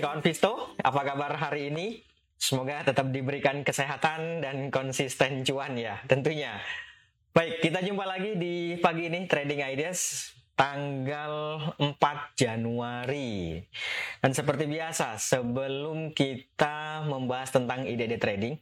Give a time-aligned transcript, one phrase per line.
[0.00, 2.00] kawan Visto, apa kabar hari ini?
[2.40, 6.56] Semoga tetap diberikan kesehatan dan konsisten cuan ya, tentunya.
[7.36, 11.96] Baik, kita jumpa lagi di pagi ini Trading Ideas tanggal 4
[12.36, 13.60] Januari.
[14.24, 18.60] Dan seperti biasa, sebelum kita membahas tentang ide-ide trading,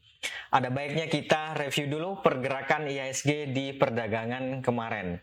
[0.50, 5.23] ada baiknya kita review dulu pergerakan IHSG di perdagangan kemarin.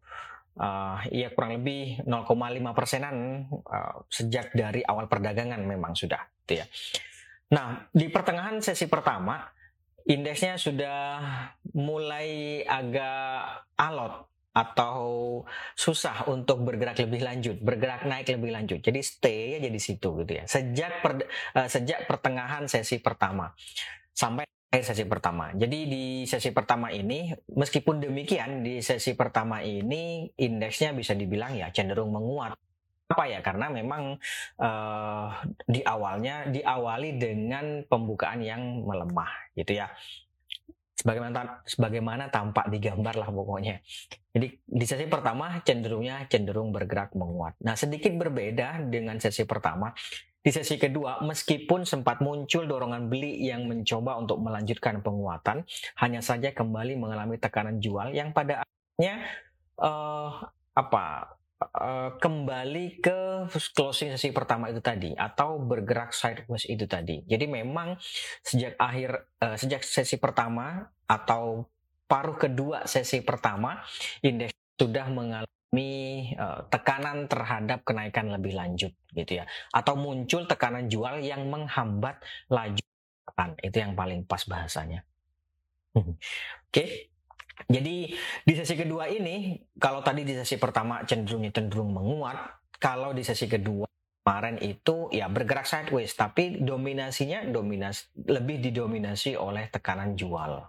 [0.59, 2.35] Uh, ya kurang lebih 0,5
[2.75, 6.23] persenan uh, sejak dari awal perdagangan memang sudah.
[6.43, 6.65] Gitu ya.
[7.53, 9.58] Nah di pertengahan sesi pertama
[10.09, 11.21] indeksnya sudah
[11.77, 14.99] mulai agak alot atau
[15.77, 18.79] susah untuk bergerak lebih lanjut, bergerak naik lebih lanjut.
[18.81, 20.43] Jadi stay aja di situ gitu ya.
[20.49, 21.21] Sejak per,
[21.53, 23.53] uh, sejak pertengahan sesi pertama
[24.11, 25.53] sampai akhir sesi pertama.
[25.53, 31.69] Jadi di sesi pertama ini meskipun demikian di sesi pertama ini indeksnya bisa dibilang ya
[31.69, 32.57] cenderung menguat
[33.09, 33.39] apa ya?
[33.41, 34.21] Karena memang
[34.61, 35.27] uh,
[35.65, 39.89] di awalnya diawali dengan pembukaan yang melemah gitu ya.
[40.99, 43.81] Sebagaimana sebagaimana tampak di gambar lah pokoknya.
[44.35, 47.57] Jadi di sesi pertama cenderungnya cenderung bergerak menguat.
[47.65, 49.89] Nah sedikit berbeda dengan sesi pertama.
[50.39, 55.67] Di sesi kedua meskipun sempat muncul dorongan beli yang mencoba untuk melanjutkan penguatan
[55.99, 59.19] hanya saja kembali mengalami tekanan jual yang pada akhirnya
[59.83, 63.19] uh, apa uh, kembali ke
[63.75, 67.23] closing sesi pertama itu tadi atau bergerak sideways itu tadi.
[67.27, 67.99] Jadi memang
[68.43, 71.67] sejak akhir uh, sejak sesi pertama atau
[72.09, 73.83] paruh kedua sesi pertama
[74.23, 75.91] indeks sudah mengalami
[76.39, 79.45] uh, tekanan terhadap kenaikan lebih lanjut gitu ya
[79.75, 82.17] atau muncul tekanan jual yang menghambat
[82.49, 82.81] laju
[83.63, 85.05] itu yang paling pas bahasanya.
[85.95, 86.17] Oke,
[86.69, 87.08] okay.
[87.67, 88.15] Jadi
[88.45, 92.37] di sesi kedua ini, kalau tadi di sesi pertama cenderungnya cenderung menguat,
[92.79, 93.89] kalau di sesi kedua
[94.23, 100.63] kemarin itu ya bergerak sideways, tapi dominasinya dominas lebih didominasi oleh tekanan jual.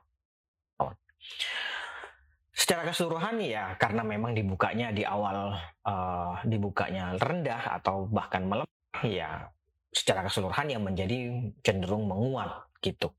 [2.51, 9.49] Secara keseluruhan ya karena memang dibukanya di awal uh, dibukanya rendah atau bahkan melemah ya
[9.91, 13.11] secara keseluruhan yang menjadi cenderung menguat gitu.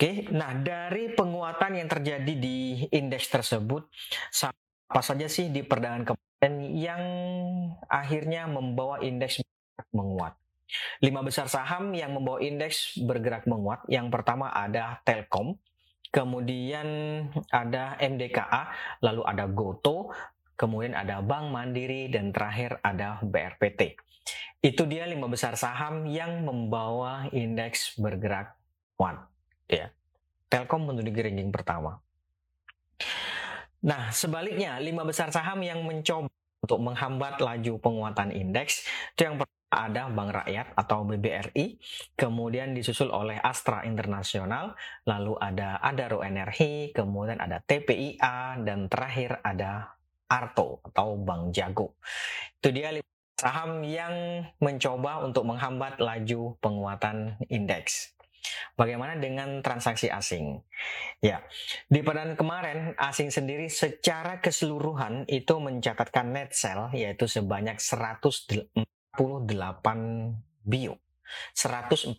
[0.00, 3.84] Oke, nah dari penguatan yang terjadi di indeks tersebut,
[4.88, 7.04] apa saja sih di perdagangan kemarin yang
[7.84, 9.44] akhirnya membawa indeks
[9.92, 10.40] menguat?
[11.04, 13.84] Lima besar saham yang membawa indeks bergerak menguat.
[13.92, 15.60] Yang pertama ada Telkom,
[16.08, 16.88] kemudian
[17.52, 18.72] ada MDKA,
[19.04, 20.16] lalu ada Goto,
[20.56, 24.00] kemudian ada Bank Mandiri, dan terakhir ada BRPT.
[24.64, 28.56] Itu dia lima besar saham yang membawa indeks bergerak
[28.96, 29.29] menguat
[29.70, 29.88] ya.
[30.50, 32.02] Telkom menduduki ranking pertama.
[33.80, 36.28] Nah, sebaliknya, lima besar saham yang mencoba
[36.60, 38.84] untuk menghambat laju penguatan indeks
[39.16, 41.78] itu yang pertama ada Bank Rakyat atau BBRI,
[42.18, 44.74] kemudian disusul oleh Astra Internasional,
[45.06, 49.94] lalu ada Adaro Energi, kemudian ada TPIA, dan terakhir ada
[50.26, 51.94] Arto atau Bank Jago.
[52.58, 52.98] Itu dia
[53.38, 58.12] saham yang mencoba untuk menghambat laju penguatan indeks.
[58.78, 60.62] Bagaimana dengan transaksi asing?
[61.20, 61.44] Ya,
[61.92, 68.72] di perdan kemarin asing sendiri secara keseluruhan itu mencatatkan net sell yaitu sebanyak 148
[70.64, 70.96] bio.
[71.54, 72.18] 148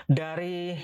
[0.07, 0.77] dari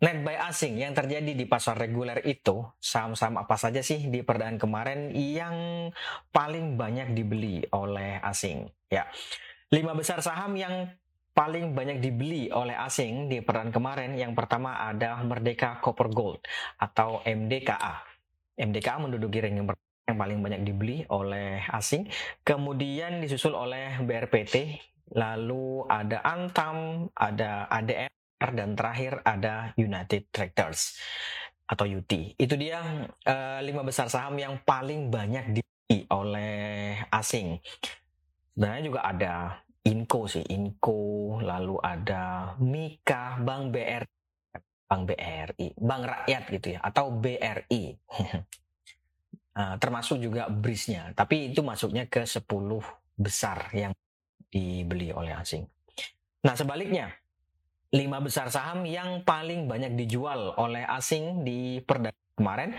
[0.00, 4.60] net buy asing yang terjadi di pasar reguler itu saham-saham apa saja sih di perdaan
[4.60, 5.88] kemarin yang
[6.30, 8.68] paling banyak dibeli oleh asing?
[8.92, 9.08] Ya
[9.70, 10.90] lima besar saham yang
[11.30, 14.18] paling banyak dibeli oleh asing di perdaan kemarin.
[14.18, 16.42] Yang pertama ada Merdeka Copper Gold
[16.76, 18.10] atau MDKA
[18.60, 19.64] MDKA menduduki ranking
[20.08, 22.08] yang paling banyak dibeli oleh asing
[22.42, 24.80] kemudian disusul oleh BRPT
[25.14, 28.10] lalu ada Antam ada ADM
[28.40, 30.96] dan terakhir ada United Tractors
[31.70, 32.10] atau UT.
[32.34, 37.62] Itu dia uh, lima besar saham yang paling banyak dibeli oleh asing.
[38.56, 39.34] Sebenarnya juga ada
[39.86, 44.04] Inco sih, Inco, lalu ada Mika, Bank BR,
[44.90, 47.84] Bank BRI, Bank Rakyat gitu ya, atau BRI.
[49.60, 52.80] eh, termasuk juga BRIS-nya, tapi itu masuknya ke 10
[53.20, 53.92] besar yang
[54.48, 55.68] dibeli oleh asing.
[56.40, 57.12] Nah, sebaliknya,
[57.92, 62.70] lima besar saham yang paling banyak dijual oleh asing di perdagangan kemarin.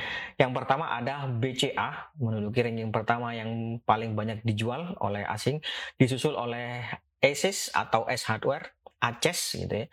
[0.42, 5.62] Yang pertama ada BCA, menduduki ranking pertama yang paling banyak dijual oleh asing,
[6.02, 6.82] disusul oleh
[7.22, 9.88] Asus atau S Hardware, Aces gitu ya.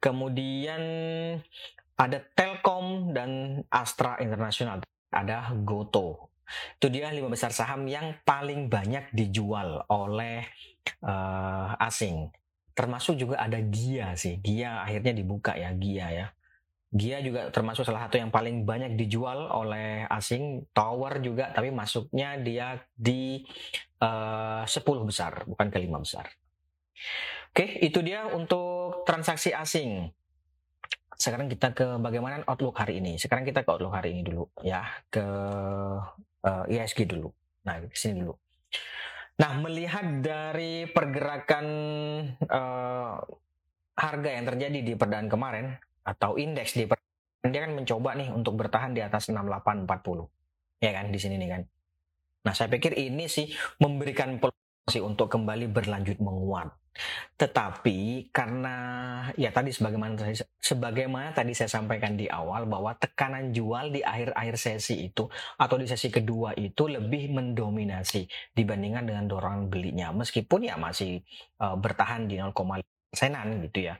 [0.00, 0.80] Kemudian
[2.00, 4.80] ada Telkom dan Astra International,
[5.12, 6.29] ada Goto.
[6.76, 10.46] Itu dia lima besar saham yang paling banyak dijual oleh
[11.04, 12.30] uh, asing
[12.80, 14.40] termasuk juga ada Gia sih.
[14.40, 16.26] Gia akhirnya dibuka ya, Gia ya.
[16.90, 20.64] Gia juga termasuk salah satu yang paling banyak dijual oleh asing.
[20.72, 23.44] Tower juga, tapi masuknya dia di
[24.00, 26.26] uh, 10 besar, bukan ke 5 besar.
[27.52, 30.08] Oke, itu dia untuk transaksi asing.
[31.20, 33.20] Sekarang kita ke bagaimana outlook hari ini.
[33.20, 35.26] Sekarang kita ke outlook hari ini dulu ya, ke
[36.44, 37.28] uh, eh, ISG dulu.
[37.66, 38.34] Nah, ke sini dulu.
[39.40, 41.66] Nah, melihat dari pergerakan
[42.44, 43.16] uh,
[43.96, 48.56] harga yang terjadi di perdaan kemarin atau indeks di perdaan, dia kan mencoba nih untuk
[48.60, 50.84] bertahan di atas 6840.
[50.84, 51.62] Ya kan di sini nih kan.
[52.44, 56.79] Nah, saya pikir ini sih memberikan peluang untuk kembali berlanjut menguat.
[57.38, 58.76] Tetapi karena
[59.38, 60.18] ya tadi sebagaimana
[60.60, 65.24] sebagaimana tadi saya sampaikan di awal bahwa tekanan jual di akhir-akhir sesi itu
[65.56, 71.22] atau di sesi kedua itu lebih mendominasi dibandingkan dengan dorongan belinya meskipun ya masih
[71.62, 73.96] uh, bertahan di 0,5 persenan gitu ya.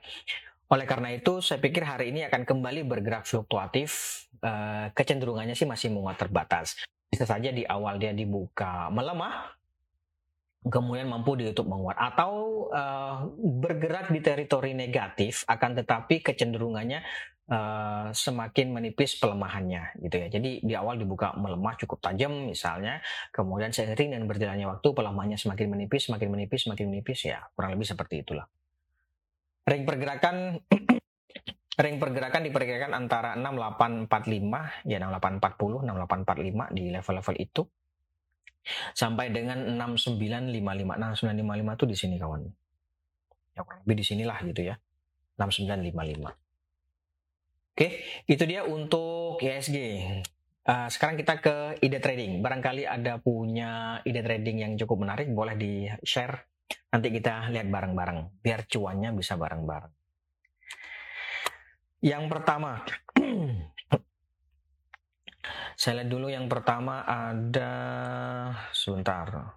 [0.71, 5.91] Oleh karena itu saya pikir hari ini akan kembali bergerak fluktuatif uh, kecenderungannya sih masih
[5.91, 6.79] menguat terbatas.
[7.11, 9.60] Bisa saja di awal dia dibuka melemah
[10.61, 17.01] kemudian mampu ditutup menguat atau uh, bergerak di teritori negatif akan tetapi kecenderungannya
[17.49, 20.27] uh, semakin menipis pelemahannya gitu ya.
[20.29, 23.01] Jadi di awal dibuka melemah cukup tajam misalnya,
[23.33, 27.87] kemudian seiring dengan berjalannya waktu pelemahannya semakin menipis, semakin menipis, semakin menipis ya kurang lebih
[27.89, 28.45] seperti itulah.
[29.65, 30.61] Ring pergerakan
[31.83, 37.63] ring pergerakan diperkirakan antara 6845 ya 6840 6845 di level-level itu
[38.93, 40.97] sampai dengan 6955.
[40.97, 42.41] Nah, 6955 itu di sini kawan.
[43.57, 44.75] Ya kurang lebih di sinilah gitu ya.
[45.37, 46.31] 6955.
[47.71, 47.87] Oke,
[48.27, 49.77] itu dia untuk ISG.
[50.61, 52.43] Uh, sekarang kita ke ide trading.
[52.45, 56.45] Barangkali ada punya ide trading yang cukup menarik, boleh di-share.
[56.93, 59.91] Nanti kita lihat bareng-bareng, biar cuannya bisa bareng-bareng.
[62.01, 62.81] Yang pertama,
[65.77, 67.71] Saya lihat dulu yang pertama ada
[68.73, 69.55] sebentar.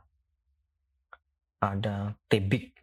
[1.59, 2.77] Ada Tebik.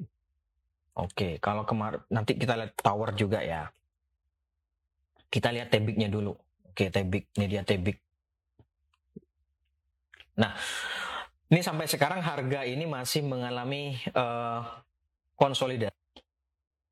[0.97, 3.69] Oke, kalau kemarin nanti kita lihat tower juga ya.
[5.31, 6.35] Kita lihat Tebiknya dulu.
[6.67, 7.31] Oke, Tebik.
[7.37, 7.97] Ini dia Tebik.
[10.41, 10.51] Nah,
[11.53, 14.65] ini sampai sekarang harga ini masih mengalami uh,
[15.37, 16.00] konsolidasi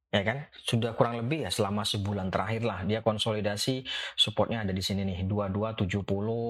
[0.10, 3.86] ya kan sudah kurang lebih ya selama sebulan terakhir lah dia konsolidasi
[4.18, 6.02] supportnya ada di sini nih 2270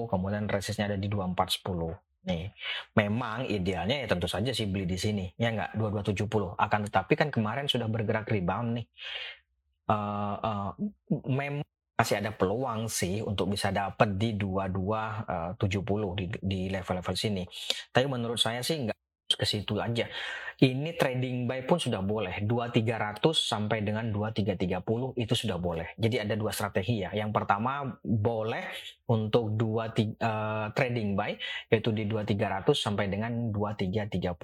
[0.08, 2.52] kemudian resistnya ada di 2410 Nih,
[3.00, 6.52] memang idealnya ya tentu saja sih beli di sini, ya nggak 2270.
[6.60, 8.86] Akan tetapi kan kemarin sudah bergerak rebound nih.
[9.88, 10.70] Uh, uh,
[11.24, 11.64] memang
[11.96, 17.44] masih ada peluang sih untuk bisa dapat di 2270 di, di level-level sini.
[17.88, 18.96] Tapi menurut saya sih nggak
[19.36, 20.06] ke situ aja.
[20.60, 22.44] Ini trading buy pun sudah boleh.
[22.44, 25.96] 2300 sampai dengan 2330 itu sudah boleh.
[25.96, 27.16] Jadi ada dua strategi ya.
[27.16, 28.68] Yang pertama boleh
[29.08, 31.32] untuk dua uh, trading buy
[31.72, 34.36] yaitu di 2300 sampai dengan 2330.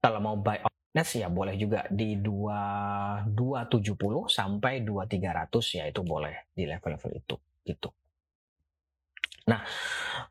[0.00, 6.50] Kalau mau buy Nes ya boleh juga di 2 270 sampai 2300 ya itu boleh
[6.50, 7.88] di level-level itu gitu.
[9.50, 9.60] Nah,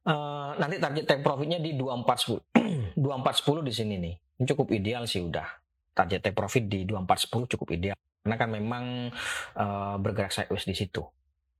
[0.08, 2.96] uh, nanti target take profitnya di 2410.
[2.96, 4.16] 2410 di sini nih.
[4.40, 5.48] Ini cukup ideal sih udah.
[5.92, 7.98] Target take profit di 2410 cukup ideal.
[8.24, 9.12] Karena kan memang
[9.60, 11.04] uh, bergerak sideways di situ.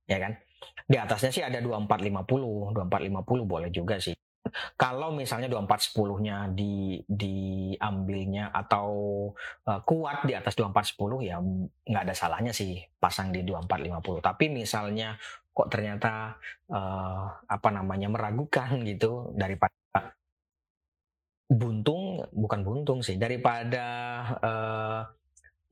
[0.08, 0.40] Ya kan?
[0.88, 2.72] Di atasnya sih ada 2450.
[2.76, 4.16] 2450 boleh juga sih.
[4.74, 8.88] Kalau misalnya 2410-nya di diambilnya atau
[9.66, 11.36] uh, kuat di atas 2410 ya
[11.86, 14.20] nggak ada salahnya sih pasang di 2450.
[14.22, 15.16] Tapi misalnya
[15.50, 16.38] kok ternyata
[16.70, 19.74] uh, apa namanya meragukan gitu daripada
[21.50, 23.86] buntung bukan buntung sih daripada
[24.38, 25.02] uh,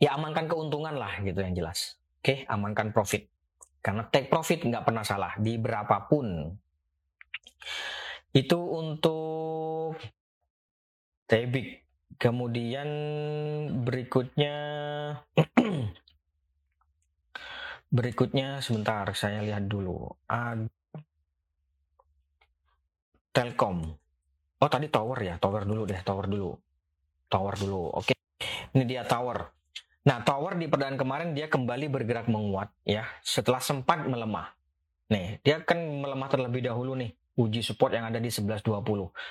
[0.03, 1.99] ya amankan keuntungan lah gitu yang jelas.
[2.19, 3.31] Oke okay, amankan profit.
[3.79, 6.51] Karena take profit nggak pernah salah di berapapun
[8.39, 9.99] itu untuk
[11.29, 11.85] Tebik
[12.17, 12.89] kemudian
[13.83, 14.57] berikutnya
[17.89, 20.13] Berikutnya sebentar saya lihat dulu.
[20.29, 20.69] Ad...
[23.33, 23.81] Telkom.
[24.59, 26.53] Oh tadi tower ya, tower dulu deh, tower dulu.
[27.33, 27.97] Tower dulu.
[27.97, 28.13] Oke.
[28.77, 29.49] Ini dia tower.
[30.05, 34.53] Nah, tower di perdaan kemarin dia kembali bergerak menguat ya, setelah sempat melemah.
[35.09, 38.83] Nih, dia kan melemah terlebih dahulu nih, uji support yang ada di 1120.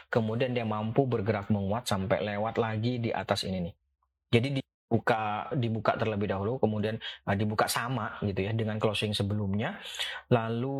[0.08, 3.76] Kemudian dia mampu bergerak menguat sampai lewat lagi di atas ini nih.
[4.28, 6.96] Jadi di buka dibuka terlebih dahulu kemudian
[7.28, 9.76] uh, dibuka sama gitu ya dengan closing sebelumnya
[10.32, 10.80] lalu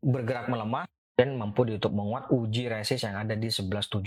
[0.00, 4.00] bergerak melemah dan mampu ditutup menguat uji resist yang ada di 1175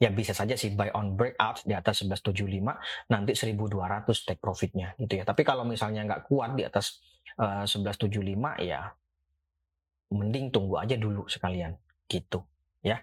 [0.00, 5.20] ya bisa saja sih buy on breakout di atas 1175 nanti 1200 take profitnya gitu
[5.20, 7.00] ya tapi kalau misalnya nggak kuat di atas
[7.40, 8.20] uh, 1175
[8.64, 8.92] ya
[10.12, 11.76] mending tunggu aja dulu sekalian
[12.10, 12.44] gitu
[12.84, 13.00] ya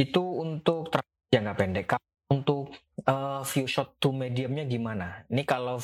[0.00, 0.88] itu untuk
[1.28, 2.70] jangka pendek untuk
[3.10, 5.26] uh, view short to mediumnya gimana?
[5.26, 5.82] Ini kalau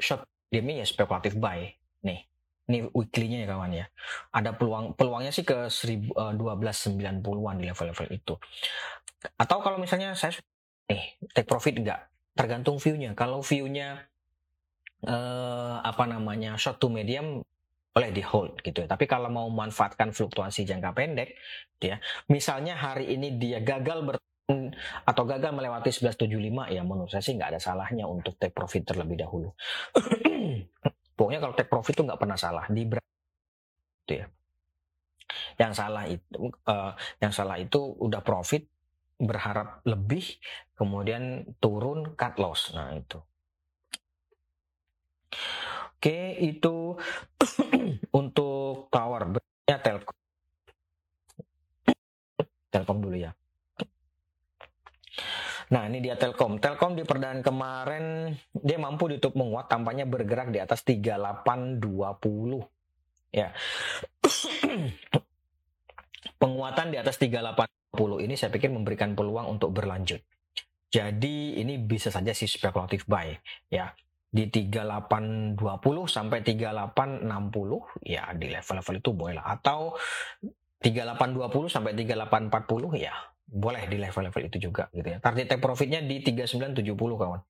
[0.00, 1.68] short mediumnya ya spekulatif buy.
[2.02, 2.24] Nih,
[2.72, 3.86] ini weekly-nya ya kawan ya.
[4.32, 8.34] Ada peluang peluangnya sih ke 1290-an di level-level itu.
[9.36, 10.32] Atau kalau misalnya saya
[10.88, 12.08] nih take profit enggak?
[12.32, 13.12] Tergantung view-nya.
[13.12, 14.08] Kalau view-nya
[15.04, 17.44] uh, apa namanya short to medium
[17.92, 18.88] boleh di hold gitu ya.
[18.88, 21.36] Tapi kalau mau memanfaatkan fluktuasi jangka pendek,
[21.76, 22.00] ya,
[22.32, 24.16] misalnya hari ini dia gagal ber
[25.06, 29.22] atau gagal melewati 1175 ya menurut saya sih nggak ada salahnya untuk take profit terlebih
[29.22, 29.54] dahulu.
[31.16, 32.82] Pokoknya kalau take profit itu nggak pernah salah di
[34.02, 34.26] itu ya.
[35.56, 36.36] Yang salah itu
[36.68, 38.66] uh, yang salah itu udah profit
[39.22, 40.42] berharap lebih
[40.74, 42.74] kemudian turun cut loss.
[42.74, 43.22] Nah itu.
[46.02, 46.98] Oke, itu
[48.20, 49.38] untuk tower.
[49.70, 50.18] Ya Telkom.
[52.74, 53.30] Telkom dulu ya.
[55.70, 56.58] Nah, ini dia Telkom.
[56.58, 61.78] Telkom di perdaan kemarin dia mampu ditutup menguat tampaknya bergerak di atas 3820.
[63.30, 63.54] Ya.
[66.42, 70.18] Penguatan di atas 3820 ini saya pikir memberikan peluang untuk berlanjut.
[70.90, 73.38] Jadi ini bisa saja sih spekulatif buy
[73.70, 73.94] ya.
[74.32, 75.60] Di 3820
[76.08, 77.28] sampai 3860
[78.08, 79.92] ya di level-level itu boleh lah atau
[80.80, 83.12] 3820 sampai 3840 ya
[83.52, 85.20] boleh di level-level itu juga gitu ya.
[85.20, 87.40] Target take profitnya di 3970 kawan.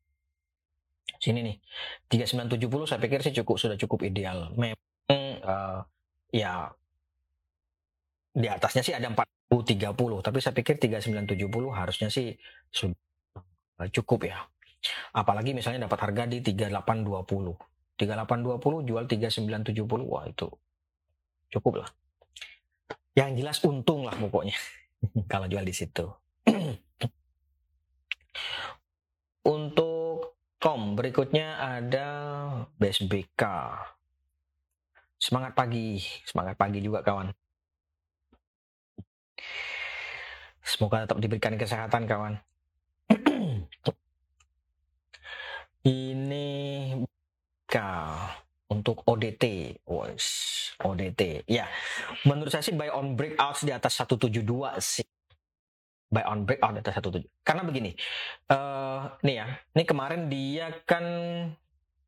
[1.23, 1.57] Sini nih.
[2.11, 4.51] 3970 saya pikir sih cukup sudah cukup ideal.
[4.59, 5.87] Memang uh,
[6.35, 6.75] ya
[8.35, 12.35] di atasnya sih ada 4030 tapi saya pikir 3970 harusnya sih
[12.75, 14.43] sudah cukup ya.
[15.15, 17.73] Apalagi misalnya dapat harga di 3820.
[17.99, 20.49] 3820 jual 3970 wah itu
[21.53, 21.91] cukup lah.
[23.13, 24.57] Yang jelas untung lah pokoknya.
[25.33, 26.09] kalau jual di situ.
[29.43, 32.09] Untuk kom berikutnya ada
[32.79, 33.43] BSBK.
[35.23, 37.31] Semangat pagi, semangat pagi juga kawan.
[40.63, 42.39] Semoga tetap diberikan kesehatan kawan.
[45.83, 46.47] Ini
[48.73, 49.45] untuk ODT.
[49.85, 50.27] Wos,
[50.79, 51.45] ODT.
[51.51, 51.67] Ya,
[52.25, 54.43] menurut saya sih buy on breakouts di atas 172
[54.81, 55.07] sih.
[56.13, 57.25] Buy on breakout di atas 172.
[57.43, 57.91] Karena begini,
[58.53, 61.05] uh, nih ya, ini kemarin dia kan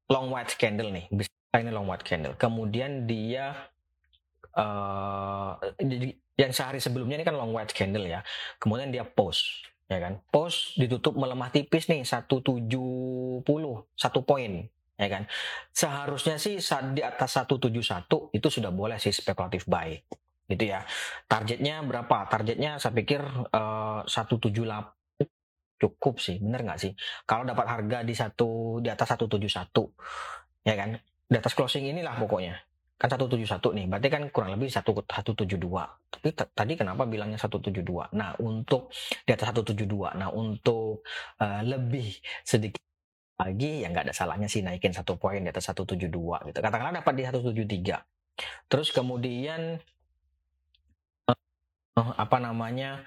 [0.07, 1.09] long white candle nih.
[1.54, 2.37] Ini long white candle.
[2.37, 3.54] Kemudian dia
[4.54, 5.57] uh,
[6.35, 8.21] yang sehari sebelumnya ini kan long white candle ya.
[8.61, 10.21] Kemudian dia post ya kan.
[10.29, 12.55] Post ditutup melemah tipis nih 170
[13.95, 14.53] satu poin
[14.95, 15.26] ya kan.
[15.75, 16.59] Seharusnya sih
[16.95, 19.95] di atas 171 itu sudah boleh sih spekulatif buy
[20.49, 20.85] gitu ya.
[21.25, 22.29] Targetnya berapa?
[22.29, 23.21] Targetnya saya pikir
[23.53, 24.53] uh, 178
[25.75, 26.93] cukup sih, bener nggak sih?
[27.29, 29.45] Kalau dapat harga di satu di atas 171
[30.64, 30.97] ya kan,
[31.29, 32.57] di atas closing inilah pokoknya
[32.95, 35.35] kan 171 nih, berarti kan kurang lebih 172.
[36.15, 38.15] Tapi tadi kenapa bilangnya 172?
[38.15, 38.95] Nah, untuk
[39.27, 40.15] di atas 172.
[40.15, 41.03] Nah, untuk
[41.43, 42.15] uh, lebih
[42.47, 42.79] sedikit
[43.35, 46.07] lagi ya nggak ada salahnya sih naikin satu poin di atas 172
[46.55, 46.59] gitu.
[46.63, 47.99] Katakanlah dapat di 173.
[48.71, 49.83] Terus kemudian
[51.99, 53.03] uh, apa namanya?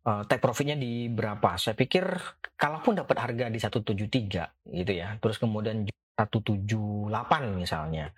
[0.00, 1.60] Uh, take profitnya di berapa?
[1.60, 2.08] Saya pikir
[2.56, 5.20] kalaupun dapat harga di 173 gitu ya.
[5.20, 5.84] Terus kemudian
[6.16, 6.64] 178
[7.52, 8.08] misalnya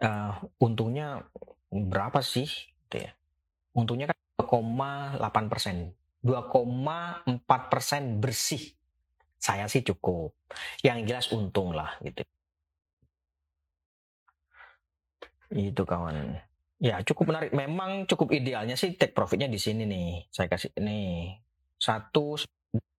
[0.00, 1.24] uh, untungnya
[1.70, 2.48] berapa sih
[2.88, 3.12] gitu ya?
[3.76, 5.76] Untungnya kan 2,8 persen.
[6.20, 8.60] 2,4 persen bersih.
[9.40, 10.36] Saya sih cukup.
[10.84, 12.20] Yang jelas untung lah gitu.
[15.50, 16.36] Itu kawan.
[16.80, 17.52] Ya cukup menarik.
[17.56, 20.28] Memang cukup idealnya sih take profitnya di sini nih.
[20.28, 21.32] Saya kasih ini
[21.80, 22.36] satu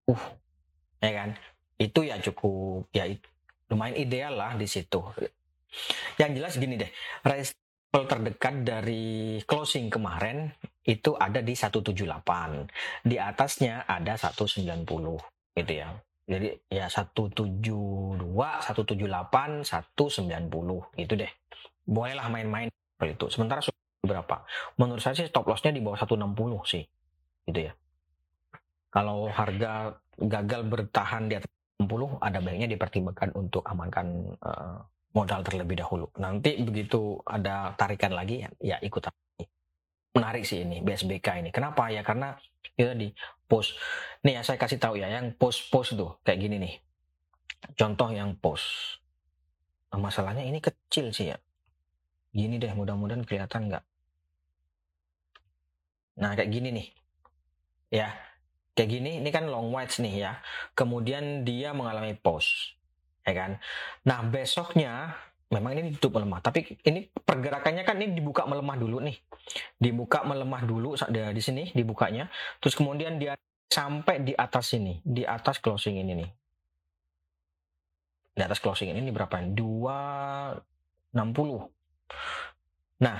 [0.10, 0.24] uh
[1.01, 1.29] ya kan?
[1.77, 3.10] Itu ya cukup ya
[3.70, 5.00] lumayan ideal lah di situ
[6.20, 6.92] yang jelas gini deh,
[7.24, 7.62] resistance
[7.92, 10.48] terdekat dari closing kemarin
[10.88, 13.04] itu ada di 178.
[13.04, 14.88] Di atasnya ada 190
[15.60, 15.92] gitu ya.
[16.32, 21.32] Jadi ya 172, 178, 190 gitu deh.
[21.84, 22.72] Bolehlah main-main
[23.04, 23.28] itu.
[23.28, 23.60] Sementara
[24.08, 24.48] berapa?
[24.80, 26.88] Menurut saya sih stop lossnya di bawah 160 sih.
[27.44, 27.74] Gitu ya.
[28.92, 31.51] Kalau harga gagal bertahan di atas
[31.84, 34.79] 60 ada baiknya dipertimbangkan untuk amankan uh,
[35.12, 36.08] modal terlebih dahulu.
[36.20, 39.46] Nanti begitu ada tarikan lagi ya ikut lagi.
[40.12, 41.50] Menarik sih ini BSBK ini.
[41.52, 42.04] Kenapa ya?
[42.04, 42.36] Karena
[42.76, 43.08] itu tadi
[43.48, 43.76] post.
[44.24, 46.74] Nih ya saya kasih tahu ya yang post-post tuh kayak gini nih.
[47.76, 49.00] Contoh yang post.
[49.92, 51.38] Nah, masalahnya ini kecil sih ya.
[52.32, 53.84] Gini deh mudah-mudahan kelihatan nggak.
[56.24, 56.88] Nah kayak gini nih.
[57.92, 58.16] Ya,
[58.72, 60.32] kayak gini ini kan long whites nih ya.
[60.76, 62.80] Kemudian dia mengalami post
[63.22, 63.51] ya kan.
[64.07, 65.14] Nah besoknya
[65.51, 69.20] memang ini ditutup melemah, tapi ini pergerakannya kan ini dibuka melemah dulu nih,
[69.75, 72.31] dibuka melemah dulu di sini dibukanya,
[72.64, 73.36] terus kemudian dia
[73.68, 76.29] sampai di atas sini, di atas closing ini nih,
[78.31, 79.44] di atas closing ini, ini berapa?
[79.44, 80.64] 260.
[83.03, 83.18] Nah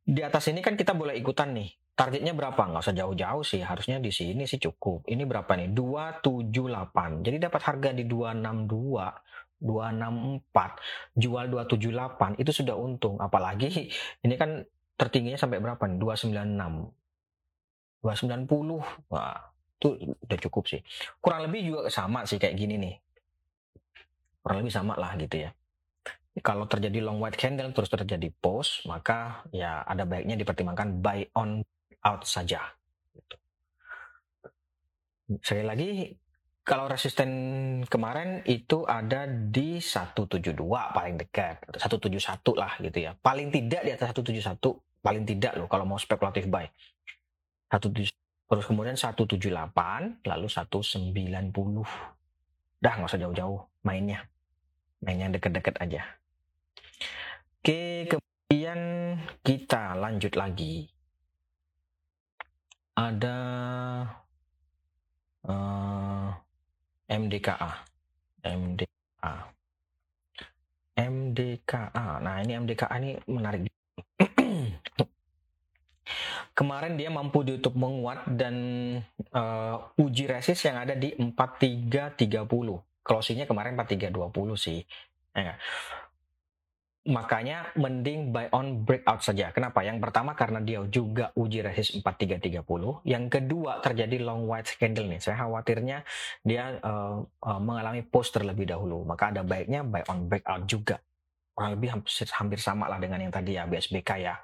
[0.00, 1.76] di atas ini kan kita boleh ikutan nih.
[1.96, 2.60] Targetnya berapa?
[2.60, 3.64] Nggak usah jauh-jauh sih.
[3.64, 5.08] Harusnya di sini sih cukup.
[5.08, 5.72] Ini berapa nih?
[5.72, 7.24] 278.
[7.24, 9.16] Jadi dapat harga di 262
[9.66, 13.18] 264 jual 278 itu sudah untung.
[13.18, 13.90] Apalagi
[14.24, 14.62] ini kan
[14.94, 15.98] tertingginya sampai berapa nih?
[15.98, 16.94] 296
[18.06, 19.88] 290 wah itu
[20.22, 20.80] udah cukup sih.
[21.18, 22.94] Kurang lebih juga sama sih kayak gini nih.
[24.40, 25.50] Kurang lebih sama lah gitu ya.
[26.40, 31.64] Kalau terjadi long white candle terus terjadi pause maka ya ada baiknya dipertimbangkan buy on
[32.06, 32.60] out saja
[33.16, 33.36] gitu.
[35.42, 35.88] sekali lagi
[36.66, 37.30] kalau resisten
[37.86, 42.18] kemarin itu ada di 172 paling dekat, 171
[42.58, 43.14] lah gitu ya.
[43.14, 44.58] Paling tidak di atas 171,
[44.98, 46.66] paling tidak loh kalau mau spekulatif buy.
[47.70, 48.10] 170
[48.46, 51.14] terus kemudian 178, lalu 190.
[52.82, 54.26] Dah nggak usah jauh-jauh mainnya.
[55.06, 56.02] Mainnya deket-deket aja.
[57.62, 58.80] Oke, kemudian
[59.46, 60.90] kita lanjut lagi.
[62.98, 63.38] Ada
[65.46, 66.45] uh,
[67.06, 67.70] MDKA.
[68.42, 69.34] MDKA.
[70.96, 72.06] MDKA.
[72.24, 73.66] Nah, ini MDKA ini menarik.
[76.56, 78.56] Kemarin dia mampu ditutup menguat dan
[79.36, 82.48] uh, uji resist yang ada di 4330.
[83.06, 84.80] Closingnya kemarin 4320 sih.
[85.36, 85.60] Ya,
[87.06, 89.54] makanya mending buy on breakout saja.
[89.54, 89.86] Kenapa?
[89.86, 93.06] Yang pertama karena dia juga uji resist 4330.
[93.06, 95.22] Yang kedua terjadi long white candle nih.
[95.22, 96.02] Saya khawatirnya
[96.42, 99.06] dia uh, uh, mengalami post terlebih dahulu.
[99.06, 100.98] Maka ada baiknya buy on breakout juga.
[101.54, 104.34] Kurang lebih hampir, hampir sama lah dengan yang tadi ya BSBK ya.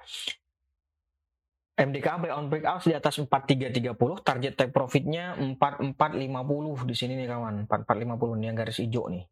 [1.73, 7.65] MDK buy on breakout di atas 4330, target take profitnya 4450 di sini nih kawan,
[7.65, 9.25] 4450 nih yang garis hijau nih.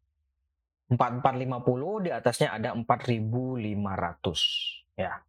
[0.92, 5.24] 4450 di atasnya ada 4500 ya.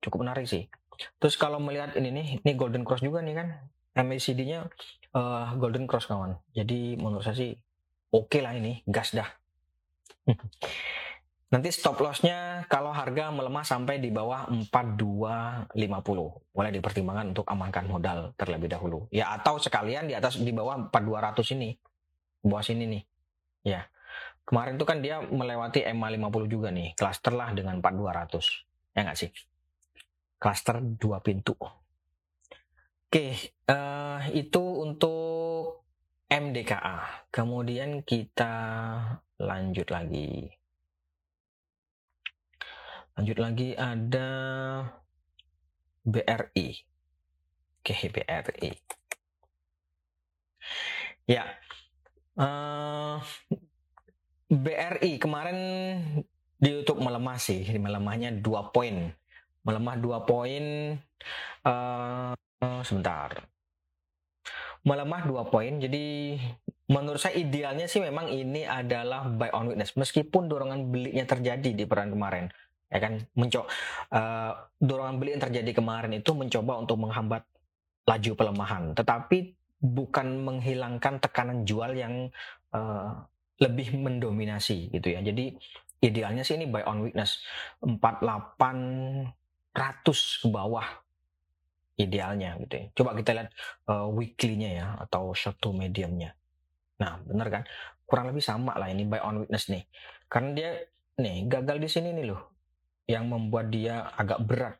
[0.00, 0.64] Cukup menarik sih.
[1.20, 3.48] Terus kalau melihat ini nih, ini golden cross juga nih kan.
[3.96, 4.68] MACD-nya
[5.16, 6.36] uh, eh, golden cross kawan.
[6.52, 7.52] Jadi menurut saya sih
[8.12, 9.28] oke okay lah ini, gas dah.
[11.46, 15.78] Nanti stop lossnya kalau harga melemah sampai di bawah 4250
[16.50, 19.06] boleh dipertimbangkan untuk amankan modal terlebih dahulu.
[19.14, 21.70] Ya atau sekalian di atas di bawah 4200 ini.
[22.42, 23.02] Bawah sini nih.
[23.62, 23.86] Ya.
[24.46, 28.94] Kemarin itu kan dia melewati EMA 50 juga nih, cluster lah dengan 4200.
[28.94, 29.30] Ya nggak sih?
[30.38, 31.58] Cluster dua pintu.
[33.10, 33.26] Oke,
[33.66, 35.82] uh, itu untuk
[36.30, 37.26] MDKA.
[37.34, 38.54] Kemudian kita
[39.42, 40.46] lanjut lagi.
[43.18, 44.30] Lanjut lagi ada
[46.06, 46.68] BRI.
[47.82, 48.70] Oke, BRI.
[51.26, 51.50] Ya.
[52.38, 53.18] Uh,
[54.46, 55.58] BRI kemarin
[56.56, 59.10] di YouTube melemah sih, melemahnya dua poin.
[59.66, 60.94] Melemah dua poin
[61.66, 62.32] uh,
[62.86, 63.42] sebentar.
[64.86, 65.82] Melemah dua poin.
[65.82, 66.38] Jadi
[66.86, 71.82] menurut saya idealnya sih memang ini adalah buy on witness meskipun dorongan belinya terjadi di
[71.82, 72.46] peran kemarin
[72.86, 73.74] ya kan mencoba uh,
[74.14, 77.42] eh, dorongan beli yang terjadi kemarin itu mencoba untuk menghambat
[78.06, 82.30] laju pelemahan tetapi bukan menghilangkan tekanan jual yang
[82.70, 83.26] uh,
[83.60, 85.20] lebih mendominasi gitu ya.
[85.24, 85.56] Jadi
[86.04, 87.40] idealnya sih ini buy on weakness.
[87.80, 89.32] 4800
[90.42, 90.86] ke bawah
[91.96, 92.84] idealnya gitu ya.
[92.92, 93.50] Coba kita lihat
[93.88, 96.36] uh, weekly-nya ya atau short to medium-nya.
[97.00, 97.62] Nah benar kan?
[98.06, 99.82] Kurang lebih sama lah ini buy on weakness nih.
[100.28, 100.70] Karena dia
[101.16, 102.42] nih gagal di sini nih loh
[103.08, 104.76] yang membuat dia agak berat.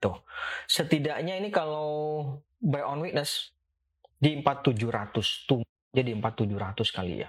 [0.00, 0.24] Tuh,
[0.64, 2.24] setidaknya ini kalau
[2.56, 3.52] buy on witness
[4.16, 5.60] di 4700 tuh
[5.92, 7.28] jadi 4700 kali ya.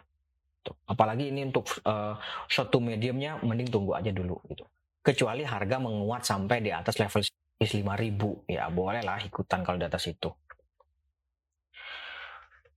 [0.62, 0.78] Tuh.
[0.86, 2.14] Apalagi ini untuk uh,
[2.46, 4.66] short to mediumnya mending tunggu aja dulu gitu.
[5.02, 7.26] Kecuali harga menguat sampai di atas level
[7.62, 10.30] 5000 ya boleh lah ikutan kalau di atas itu.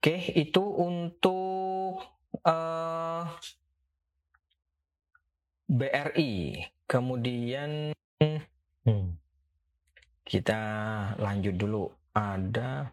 [0.05, 1.97] Oke, itu untuk
[2.45, 3.25] uh,
[5.65, 6.61] BRI.
[6.85, 9.09] Kemudian hmm,
[10.25, 10.61] kita
[11.17, 11.89] lanjut dulu.
[12.15, 12.93] Ada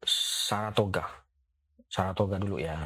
[0.00, 1.25] Saratoga.
[1.96, 2.76] Saratoga dulu ya.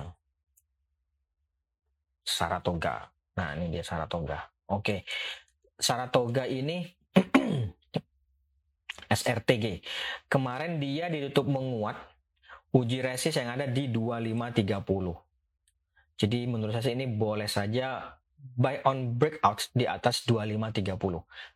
[2.22, 3.10] Saratoga.
[3.34, 4.38] Nah, ini dia Saratoga.
[4.70, 5.02] Oke.
[5.74, 6.86] Saratoga ini
[9.18, 9.82] SRTG.
[10.30, 11.98] Kemarin dia ditutup menguat
[12.70, 14.78] uji resist yang ada di 2530.
[16.14, 20.86] Jadi menurut saya ini boleh saja buy on breakout di atas 2530.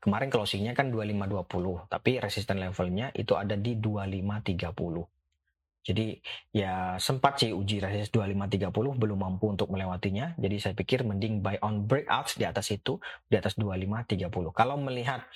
[0.03, 5.07] Kemarin closingnya kan 2520, tapi resisten levelnya itu ada di 2530.
[5.85, 6.17] Jadi
[6.49, 10.33] ya sempat sih uji resist 2530 belum mampu untuk melewatinya.
[10.41, 12.97] Jadi saya pikir mending buy on breakouts di atas itu
[13.29, 14.51] di atas 2530.
[14.57, 15.29] Kalau melihat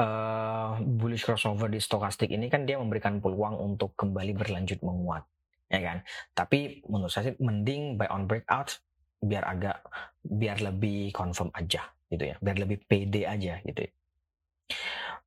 [0.00, 5.28] uh, bullish crossover di stokastik ini kan dia memberikan peluang untuk kembali berlanjut menguat
[5.70, 5.98] ya kan
[6.34, 8.82] tapi menurut saya sih mending buy on breakout
[9.22, 9.78] biar agak
[10.26, 13.90] biar lebih confirm aja gitu ya biar lebih pede aja gitu ya.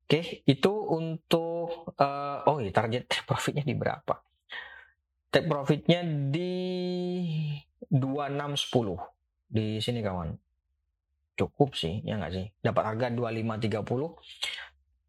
[0.04, 4.20] oke itu untuk uh, oh iya target profitnya di berapa
[5.34, 6.54] take profitnya di
[7.90, 10.30] 2610 di sini kawan.
[11.34, 12.46] Cukup sih ya nggak sih?
[12.62, 13.82] Dapat harga 2530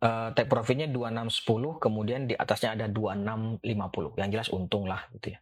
[0.01, 5.39] uh, take profitnya 2610 kemudian di atasnya ada 2650 yang jelas untung lah gitu ya.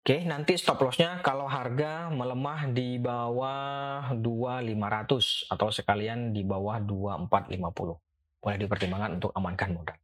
[0.00, 8.00] Oke, nanti stop lossnya kalau harga melemah di bawah 2500 atau sekalian di bawah 2450.
[8.40, 9.96] Boleh dipertimbangkan untuk amankan modal.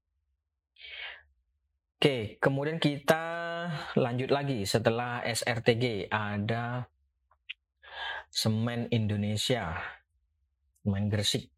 [1.96, 3.24] Oke, kemudian kita
[3.96, 6.84] lanjut lagi setelah SRTG ada
[8.28, 9.80] Semen Indonesia,
[10.84, 11.56] Semen Gresik.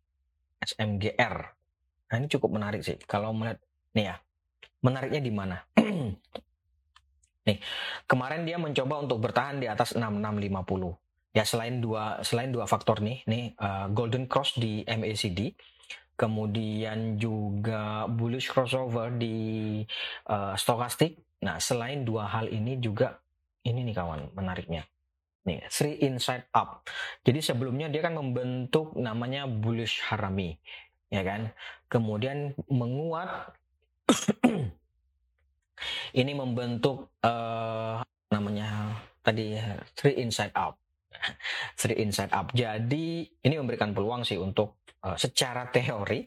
[0.58, 1.36] SMGR.
[2.10, 2.98] Nah ini cukup menarik sih.
[3.06, 3.62] Kalau melihat
[3.94, 4.16] nih ya,
[4.82, 5.56] menariknya di mana?
[7.46, 7.58] nih,
[8.10, 11.34] kemarin dia mencoba untuk bertahan di atas 6650.
[11.36, 15.54] Ya selain dua selain dua faktor nih, nih uh, golden cross di MACD,
[16.18, 19.78] kemudian juga bullish crossover di
[20.26, 21.14] uh, stokastik.
[21.46, 23.22] Nah, selain dua hal ini juga
[23.62, 24.82] ini nih kawan menariknya.
[25.46, 26.82] Nih, three inside up.
[27.22, 30.58] Jadi sebelumnya dia kan membentuk namanya bullish harami,
[31.08, 31.54] ya kan?
[31.86, 33.54] Kemudian menguat
[36.20, 38.02] ini membentuk uh,
[38.34, 39.54] namanya tadi
[39.94, 40.74] three inside up.
[41.80, 42.50] three inside up.
[42.52, 44.77] Jadi ini memberikan peluang sih untuk
[45.14, 46.26] secara teori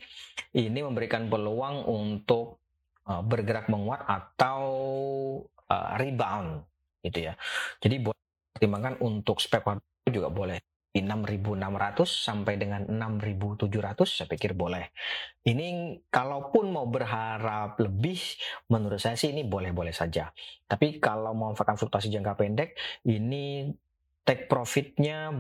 [0.56, 2.62] ini memberikan peluang untuk
[3.08, 4.64] uh, bergerak menguat atau
[5.68, 6.64] uh, rebound
[7.02, 7.34] gitu ya.
[7.82, 8.18] Jadi buat
[8.56, 10.60] pertimbangkan untuk spekulatif juga boleh
[10.92, 13.72] di 6.600 sampai dengan 6.700
[14.04, 14.92] saya pikir boleh.
[15.48, 18.20] Ini kalaupun mau berharap lebih
[18.68, 20.28] menurut saya sih ini boleh-boleh saja.
[20.68, 22.76] Tapi kalau mau memanfaatkan fluktuasi jangka pendek
[23.08, 23.72] ini
[24.28, 25.32] take profitnya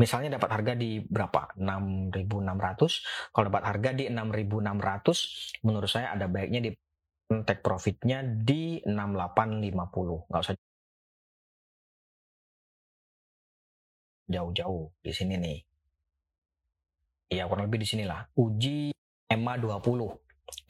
[0.00, 6.64] misalnya dapat harga di berapa 6.600 kalau dapat harga di 6.600 menurut saya ada baiknya
[6.64, 6.70] di
[7.44, 10.56] take profitnya di 6850 nggak usah
[14.30, 15.58] jauh-jauh di sini nih.
[17.34, 18.30] Ya kurang lebih di sinilah.
[18.38, 18.94] Uji
[19.26, 20.06] EMA 20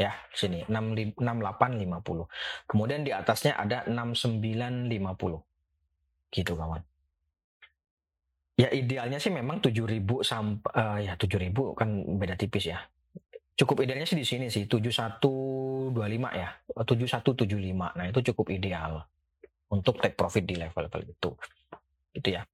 [0.01, 2.29] ya sini 6850.
[2.69, 5.45] Kemudian di atasnya ada 6950.
[6.33, 6.83] Gitu kawan.
[8.61, 11.89] Ya idealnya sih memang 7000 sampai uh, ya 7000 kan
[12.21, 12.85] beda tipis ya.
[13.57, 15.97] Cukup idealnya sih di sini sih 7125
[16.37, 16.49] ya.
[16.77, 17.97] 7175.
[17.97, 19.01] Nah, itu cukup ideal
[19.73, 21.31] untuk take profit di level-level itu.
[22.13, 22.45] Gitu ya.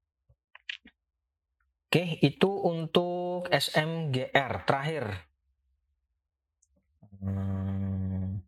[1.87, 5.05] Oke, itu untuk SMGR terakhir.
[7.19, 8.43] Hmm,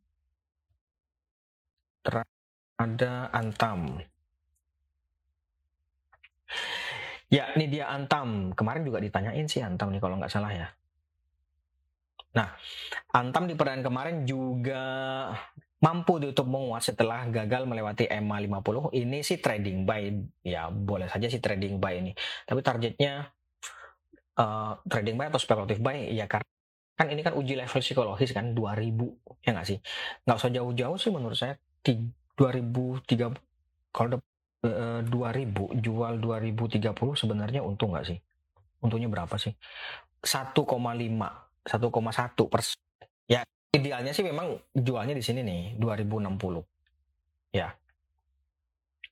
[2.78, 3.98] ada Antam.
[7.28, 8.56] Ya, ini dia Antam.
[8.56, 10.68] Kemarin juga ditanyain sih Antam nih kalau nggak salah ya.
[12.32, 12.56] Nah,
[13.12, 14.82] Antam di perdana kemarin juga
[15.78, 18.96] mampu untuk menguat setelah gagal melewati EMA 50.
[18.96, 20.08] Ini sih trading buy.
[20.40, 22.12] Ya, boleh saja sih trading buy ini.
[22.48, 23.28] Tapi targetnya
[24.38, 26.48] uh, trading buy atau spekulatif buy ya karena
[26.98, 29.78] kan ini kan uji level psikologis kan 2000 ya nggak sih
[30.26, 31.54] nggak usah jauh-jauh sih menurut saya
[31.86, 33.38] 2003
[33.94, 34.18] kalau
[34.64, 38.18] uh, 2000 jual 2030 sebenarnya untung nggak sih?
[38.82, 39.54] Untungnya berapa sih?
[40.22, 42.78] 1,5 1,1 persen.
[43.28, 43.44] Ya
[43.74, 46.62] idealnya sih memang jualnya di sini nih 2060
[47.54, 47.74] ya.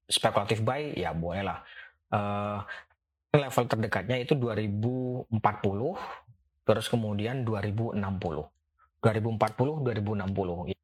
[0.06, 1.58] Spekulatif buy ya boleh lah.
[2.06, 2.62] Uh,
[3.34, 5.28] level terdekatnya itu 2040
[6.66, 10.75] terus kemudian 2060 2040 2060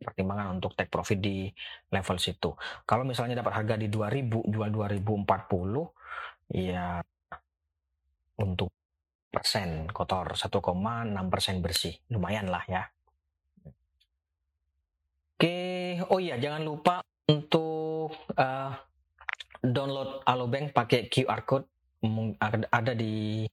[0.00, 1.52] pertimbangan untuk take profit di
[1.92, 2.56] level situ.
[2.88, 7.04] Kalau misalnya dapat harga di 2000 jual 2040 ya
[8.40, 8.72] untuk
[9.30, 10.56] persen kotor 1,6
[11.28, 11.94] persen bersih.
[12.10, 12.82] Lumayan lah ya.
[15.36, 18.72] Oke oh iya jangan lupa untuk uh,
[19.60, 21.68] download Alobank pakai QR code.
[22.72, 23.44] Ada di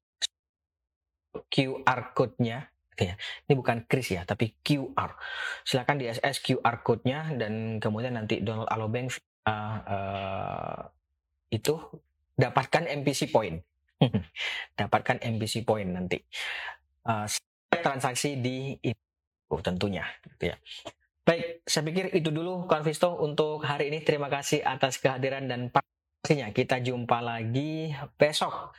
[1.52, 2.64] QR code-nya
[3.04, 3.16] ya.
[3.46, 5.14] Ini bukan kris ya, tapi QR.
[5.62, 9.14] Silakan di SS QR code-nya dan kemudian nanti download Alobank
[9.46, 10.80] uh, uh,
[11.54, 11.78] itu
[12.38, 13.62] dapatkan MPC point.
[14.80, 16.18] dapatkan MPC point nanti.
[17.08, 17.26] Uh,
[17.70, 18.76] transaksi di
[19.52, 20.58] oh, tentunya gitu ya.
[21.28, 24.00] Baik, saya pikir itu dulu Konvisto untuk hari ini.
[24.00, 28.72] Terima kasih atas kehadiran dan pastinya kita jumpa lagi besok.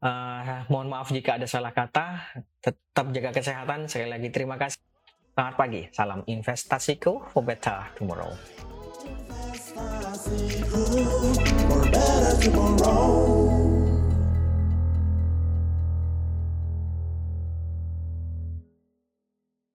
[0.00, 2.24] Uh, mohon maaf jika ada salah kata.
[2.64, 3.84] Tetap jaga kesehatan.
[3.84, 4.80] Sekali lagi terima kasih.
[5.36, 5.82] Selamat pagi.
[5.92, 8.32] Salam investasiku for better tomorrow.
[11.68, 13.49] For better tomorrow.